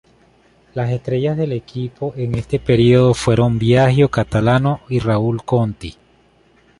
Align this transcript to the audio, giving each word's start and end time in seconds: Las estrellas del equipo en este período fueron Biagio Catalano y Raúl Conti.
Las 0.73 0.89
estrellas 0.89 1.37
del 1.37 1.51
equipo 1.51 2.15
en 2.17 2.33
este 2.33 2.57
período 2.57 3.13
fueron 3.13 3.59
Biagio 3.59 4.09
Catalano 4.09 4.81
y 4.89 4.97
Raúl 4.97 5.43
Conti. 5.45 5.95